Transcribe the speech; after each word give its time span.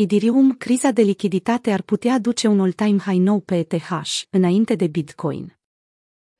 Idirium, 0.00 0.52
criza 0.52 0.90
de 0.90 1.02
lichiditate 1.02 1.72
ar 1.72 1.82
putea 1.82 2.14
aduce 2.14 2.46
un 2.46 2.60
all-time 2.60 2.98
high 2.98 3.20
nou 3.20 3.40
pe 3.40 3.56
ETH, 3.56 3.90
înainte 4.30 4.74
de 4.74 4.86
Bitcoin. 4.86 5.58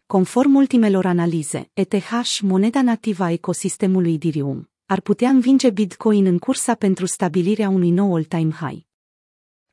Conform 0.07 0.55
ultimelor 0.55 1.07
analize, 1.07 1.71
ETH, 1.73 2.39
moneda 2.41 2.83
nativă 2.83 3.25
a 3.25 3.31
ecosistemului 3.31 4.13
Idirium, 4.13 4.71
ar 4.87 5.01
putea 5.01 5.29
învinge 5.29 5.71
Bitcoin 5.71 6.27
în 6.27 6.39
cursa 6.39 6.75
pentru 6.75 7.07
stabilirea 7.07 7.69
unui 7.69 7.91
nou 7.91 8.15
all-time 8.15 8.51
high. 8.51 8.88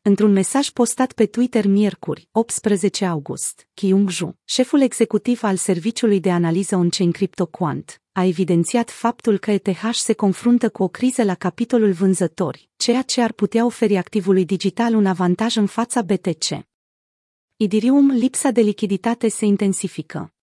Într-un 0.07 0.31
mesaj 0.31 0.69
postat 0.69 1.11
pe 1.11 1.25
Twitter 1.25 1.65
miercuri, 1.67 2.27
18 2.31 3.05
august, 3.05 3.67
Kyung 3.73 4.09
Ju, 4.09 4.37
șeful 4.43 4.81
executiv 4.81 5.43
al 5.43 5.55
serviciului 5.55 6.19
de 6.19 6.31
analiză 6.31 6.75
on-chain 6.75 7.11
CryptoQuant, 7.11 8.01
a 8.11 8.25
evidențiat 8.25 8.89
faptul 8.89 9.37
că 9.37 9.51
ETH 9.51 9.89
se 9.91 10.13
confruntă 10.13 10.69
cu 10.69 10.83
o 10.83 10.87
criză 10.87 11.23
la 11.23 11.35
capitolul 11.35 11.91
vânzători, 11.91 12.69
ceea 12.75 13.01
ce 13.01 13.21
ar 13.21 13.31
putea 13.31 13.65
oferi 13.65 13.97
activului 13.97 14.45
digital 14.45 14.93
un 14.93 15.05
avantaj 15.05 15.55
în 15.55 15.65
fața 15.65 16.01
BTC. 16.01 16.65
Idirium, 17.55 18.09
lipsa 18.09 18.51
de 18.51 18.61
lichiditate 18.61 19.27
se 19.27 19.45
intensifică. 19.45 20.34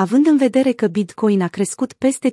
Având 0.00 0.26
în 0.26 0.36
vedere 0.36 0.72
că 0.72 0.86
Bitcoin 0.86 1.40
a 1.40 1.48
crescut 1.48 1.92
peste 1.92 2.30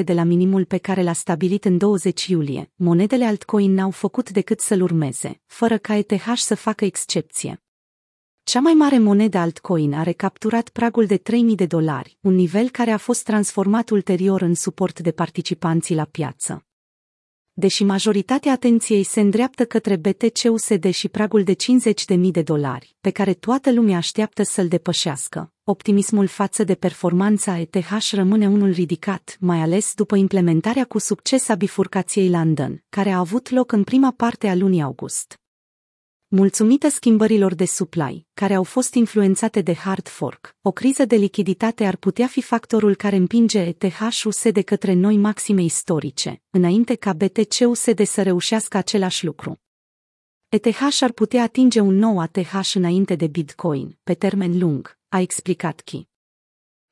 50% 0.00 0.04
de 0.04 0.12
la 0.12 0.22
minimul 0.22 0.64
pe 0.64 0.78
care 0.78 1.02
l-a 1.02 1.12
stabilit 1.12 1.64
în 1.64 1.78
20 1.78 2.26
iulie, 2.26 2.70
monedele 2.74 3.24
altcoin 3.24 3.72
n-au 3.74 3.90
făcut 3.90 4.30
decât 4.30 4.60
să-l 4.60 4.82
urmeze, 4.82 5.40
fără 5.46 5.78
ca 5.78 5.96
ETH 5.96 6.32
să 6.34 6.54
facă 6.54 6.84
excepție. 6.84 7.62
Cea 8.42 8.60
mai 8.60 8.72
mare 8.72 8.98
monedă 8.98 9.38
altcoin 9.38 9.92
a 9.92 10.02
recapturat 10.02 10.68
pragul 10.68 11.06
de 11.06 11.16
3000 11.16 11.54
de 11.54 11.66
dolari, 11.66 12.18
un 12.20 12.34
nivel 12.34 12.70
care 12.70 12.90
a 12.90 12.98
fost 12.98 13.24
transformat 13.24 13.90
ulterior 13.90 14.40
în 14.40 14.54
suport 14.54 15.00
de 15.00 15.10
participanții 15.12 15.94
la 15.94 16.04
piață. 16.04 16.64
Deși 17.52 17.84
majoritatea 17.84 18.52
atenției 18.52 19.02
se 19.02 19.20
îndreaptă 19.20 19.64
către 19.64 19.96
BTC-USD 19.96 20.90
și 20.90 21.08
pragul 21.08 21.42
de 21.42 21.54
50.000 22.14 22.18
de 22.30 22.42
dolari, 22.42 22.96
pe 23.00 23.10
care 23.10 23.34
toată 23.34 23.72
lumea 23.72 23.96
așteaptă 23.96 24.42
să-l 24.42 24.68
depășească, 24.68 25.52
optimismul 25.70 26.26
față 26.26 26.64
de 26.64 26.74
performanța 26.74 27.58
ETH 27.58 28.10
rămâne 28.10 28.48
unul 28.48 28.70
ridicat, 28.70 29.36
mai 29.40 29.58
ales 29.58 29.94
după 29.94 30.16
implementarea 30.16 30.84
cu 30.84 30.98
succes 30.98 31.48
a 31.48 31.54
bifurcației 31.54 32.30
London, 32.30 32.84
care 32.88 33.10
a 33.10 33.18
avut 33.18 33.50
loc 33.50 33.72
în 33.72 33.84
prima 33.84 34.10
parte 34.10 34.48
a 34.48 34.54
lunii 34.54 34.82
august. 34.82 35.40
Mulțumită 36.28 36.88
schimbărilor 36.88 37.54
de 37.54 37.64
supply, 37.64 38.26
care 38.34 38.54
au 38.54 38.62
fost 38.62 38.94
influențate 38.94 39.60
de 39.60 39.74
hard 39.74 40.08
fork, 40.08 40.56
o 40.62 40.70
criză 40.70 41.04
de 41.04 41.16
lichiditate 41.16 41.84
ar 41.84 41.96
putea 41.96 42.26
fi 42.26 42.40
factorul 42.42 42.94
care 42.94 43.16
împinge 43.16 43.60
ETH-USD 43.60 44.62
către 44.64 44.92
noi 44.92 45.16
maxime 45.16 45.62
istorice, 45.62 46.42
înainte 46.50 46.94
ca 46.94 47.12
BTC-USD 47.12 48.06
să 48.06 48.22
reușească 48.22 48.76
același 48.76 49.24
lucru. 49.24 49.60
ETH 50.48 50.80
ar 51.00 51.12
putea 51.12 51.42
atinge 51.42 51.80
un 51.80 51.94
nou 51.94 52.20
ATH 52.20 52.70
înainte 52.74 53.14
de 53.14 53.26
Bitcoin, 53.26 53.98
pe 54.02 54.14
termen 54.14 54.58
lung, 54.58 54.98
a 55.12 55.20
explicat 55.20 55.80
Ki. 55.80 56.08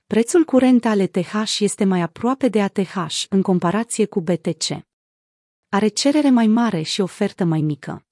Prețul 0.06 0.44
curent 0.44 0.84
al 0.84 1.00
ETH 1.00 1.56
este 1.58 1.84
mai 1.84 2.00
aproape 2.00 2.48
de 2.48 2.62
ATH 2.62 3.24
în 3.28 3.42
comparație 3.42 4.06
cu 4.06 4.20
BTC. 4.20 4.64
Are 5.68 5.88
cerere 5.88 6.30
mai 6.30 6.46
mare 6.46 6.82
și 6.82 7.00
ofertă 7.00 7.44
mai 7.44 7.60
mică. 7.60 8.06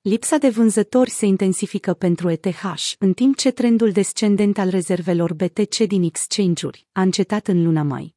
Lipsa 0.00 0.36
de 0.36 0.48
vânzători 0.48 1.10
se 1.10 1.26
intensifică 1.26 1.94
pentru 1.94 2.30
ETH, 2.30 2.62
în 2.98 3.12
timp 3.12 3.36
ce 3.36 3.50
trendul 3.50 3.92
descendent 3.92 4.58
al 4.58 4.68
rezervelor 4.68 5.34
BTC 5.34 5.76
din 5.76 6.02
exchange-uri 6.02 6.86
a 6.92 7.00
încetat 7.00 7.48
în 7.48 7.62
luna 7.62 7.82
mai. 7.82 8.14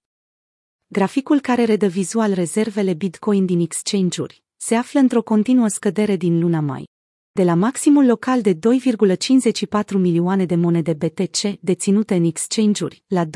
Graficul 0.87 1.39
care 1.39 1.63
redă 1.63 1.87
vizual 1.87 2.33
rezervele 2.33 2.93
Bitcoin 2.93 3.45
din 3.45 3.59
exchange-uri 3.59 4.43
se 4.57 4.75
află 4.75 4.99
într-o 4.99 5.21
continuă 5.21 5.67
scădere 5.67 6.15
din 6.15 6.39
luna 6.39 6.59
mai. 6.59 6.93
De 7.35 7.43
la 7.43 7.55
maximul 7.55 8.05
local 8.05 8.41
de 8.41 8.53
2,54 8.53 8.59
milioane 9.91 10.45
de 10.45 10.55
monede 10.55 10.93
BTC 10.93 11.59
deținute 11.59 12.15
în 12.15 12.23
exchange-uri 12.23 13.03
la 13.07 13.25
2,44 13.25 13.29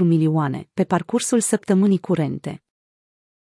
milioane 0.00 0.68
pe 0.74 0.84
parcursul 0.84 1.40
săptămânii 1.40 1.98
curente. 1.98 2.62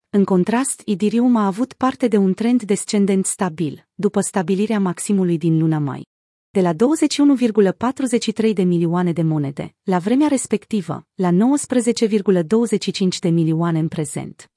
În 0.09 0.23
contrast, 0.23 0.81
Idirium 0.85 1.35
a 1.35 1.45
avut 1.45 1.73
parte 1.73 2.07
de 2.07 2.17
un 2.17 2.33
trend 2.33 2.63
descendent 2.63 3.25
stabil, 3.25 3.87
după 3.93 4.21
stabilirea 4.21 4.79
maximului 4.79 5.37
din 5.37 5.57
luna 5.57 5.79
mai. 5.79 6.05
De 6.49 6.61
la 6.61 6.73
21,43 6.73 8.53
de 8.53 8.63
milioane 8.63 9.11
de 9.11 9.21
monede, 9.21 9.75
la 9.83 9.99
vremea 9.99 10.27
respectivă, 10.27 11.07
la 11.13 11.29
19,25 11.31 13.19
de 13.19 13.29
milioane 13.29 13.79
în 13.79 13.87
prezent. 13.87 14.51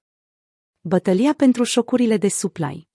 Bătălia 0.80 1.34
pentru 1.34 1.62
șocurile 1.62 2.16
de 2.16 2.28
supply 2.28 2.89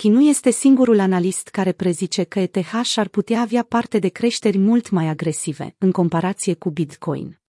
Chi 0.00 0.08
nu 0.08 0.20
este 0.20 0.50
singurul 0.50 0.98
analist 0.98 1.48
care 1.48 1.72
prezice 1.72 2.22
că 2.22 2.38
ETH 2.38 2.92
ar 2.94 3.08
putea 3.08 3.40
avea 3.40 3.62
parte 3.62 3.98
de 3.98 4.08
creșteri 4.08 4.58
mult 4.58 4.90
mai 4.90 5.06
agresive, 5.06 5.74
în 5.78 5.90
comparație 5.90 6.54
cu 6.54 6.70
Bitcoin. 6.70 7.40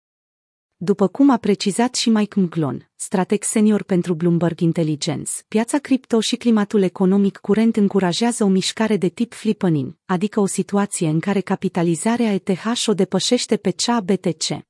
După 0.76 1.06
cum 1.06 1.30
a 1.30 1.36
precizat 1.36 1.94
și 1.94 2.10
Mike 2.10 2.40
Mglon, 2.40 2.90
strateg 2.94 3.42
senior 3.42 3.82
pentru 3.82 4.14
Bloomberg 4.14 4.60
Intelligence, 4.60 5.30
piața 5.48 5.78
cripto 5.78 6.20
și 6.20 6.36
climatul 6.36 6.82
economic 6.82 7.36
curent 7.36 7.76
încurajează 7.76 8.44
o 8.44 8.48
mișcare 8.48 8.96
de 8.96 9.08
tip 9.08 9.32
flippening, 9.32 9.96
adică 10.04 10.40
o 10.40 10.46
situație 10.46 11.08
în 11.08 11.20
care 11.20 11.40
capitalizarea 11.40 12.32
ETH 12.32 12.86
o 12.86 12.94
depășește 12.94 13.56
pe 13.56 13.70
cea 13.70 13.94
a 13.94 14.00
BTC. 14.00 14.67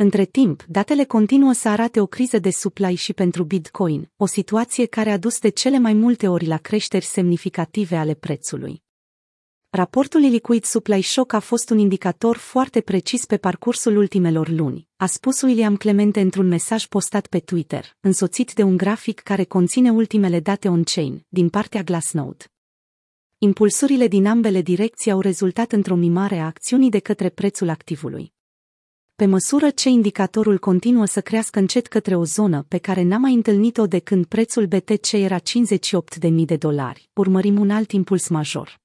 Între 0.00 0.24
timp, 0.24 0.64
datele 0.68 1.04
continuă 1.04 1.52
să 1.52 1.68
arate 1.68 2.00
o 2.00 2.06
criză 2.06 2.38
de 2.38 2.50
supply 2.50 2.94
și 2.94 3.12
pentru 3.12 3.44
Bitcoin, 3.44 4.10
o 4.16 4.26
situație 4.26 4.86
care 4.86 5.10
a 5.10 5.16
dus 5.16 5.38
de 5.38 5.48
cele 5.48 5.78
mai 5.78 5.92
multe 5.92 6.28
ori 6.28 6.46
la 6.46 6.56
creșteri 6.56 7.04
semnificative 7.04 7.96
ale 7.96 8.14
prețului. 8.14 8.82
Raportul 9.70 10.20
Liquid 10.20 10.64
Supply 10.64 11.02
Shock 11.02 11.32
a 11.32 11.38
fost 11.38 11.70
un 11.70 11.78
indicator 11.78 12.36
foarte 12.36 12.80
precis 12.80 13.24
pe 13.24 13.36
parcursul 13.36 13.96
ultimelor 13.96 14.48
luni, 14.48 14.88
a 14.96 15.06
spus 15.06 15.40
William 15.42 15.76
Clemente 15.76 16.20
într-un 16.20 16.48
mesaj 16.48 16.86
postat 16.86 17.26
pe 17.26 17.38
Twitter, 17.38 17.96
însoțit 18.00 18.52
de 18.52 18.62
un 18.62 18.76
grafic 18.76 19.20
care 19.20 19.44
conține 19.44 19.90
ultimele 19.90 20.40
date 20.40 20.68
on-chain, 20.68 21.24
din 21.28 21.48
partea 21.48 21.82
Glassnode. 21.82 22.44
Impulsurile 23.38 24.06
din 24.08 24.26
ambele 24.26 24.62
direcții 24.62 25.10
au 25.10 25.20
rezultat 25.20 25.72
într-o 25.72 25.94
mimare 25.94 26.38
a 26.38 26.46
acțiunii 26.46 26.90
de 26.90 26.98
către 26.98 27.28
prețul 27.28 27.68
activului. 27.68 28.36
Pe 29.18 29.26
măsură 29.26 29.70
ce 29.70 29.88
indicatorul 29.88 30.58
continuă 30.58 31.04
să 31.04 31.20
crească 31.20 31.58
încet 31.58 31.86
către 31.86 32.16
o 32.16 32.24
zonă 32.24 32.64
pe 32.68 32.78
care 32.78 33.02
n-am 33.02 33.20
mai 33.20 33.32
întâlnit-o 33.32 33.86
de 33.86 33.98
când 33.98 34.24
prețul 34.24 34.66
BTC 34.66 35.12
era 35.12 35.38
58.000 35.38 36.30
de 36.44 36.56
dolari, 36.56 37.10
urmărim 37.12 37.60
un 37.60 37.70
alt 37.70 37.92
impuls 37.92 38.28
major. 38.28 38.80